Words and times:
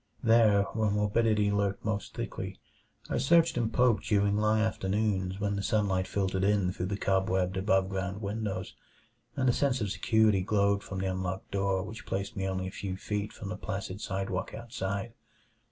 There, 0.23 0.63
where 0.73 0.89
morbidity 0.89 1.51
lurked 1.51 1.85
most 1.85 2.15
thickly, 2.15 2.59
I 3.07 3.19
searched 3.19 3.55
and 3.55 3.71
poked 3.71 4.05
during 4.05 4.35
long 4.35 4.57
afternoons 4.59 5.39
when 5.39 5.55
the 5.55 5.61
sunlight 5.61 6.07
filtered 6.07 6.43
in 6.43 6.71
through 6.73 6.87
the 6.87 6.97
cobwebbed 6.97 7.55
above 7.55 7.89
ground 7.89 8.19
windows, 8.19 8.75
and 9.35 9.47
a 9.47 9.53
sense 9.53 9.79
of 9.79 9.91
security 9.91 10.41
glowed 10.41 10.81
from 10.81 10.97
the 11.01 11.05
unlocked 11.11 11.51
door 11.51 11.83
which 11.83 12.07
placed 12.07 12.35
me 12.35 12.47
only 12.47 12.65
a 12.65 12.71
few 12.71 12.97
feet 12.97 13.31
from 13.31 13.49
the 13.49 13.55
placid 13.57 14.01
sidewalk 14.01 14.55
outside. 14.55 15.13